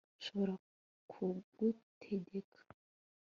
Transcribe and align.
Nshobora 0.19 0.53
kugutegeka 1.11 2.59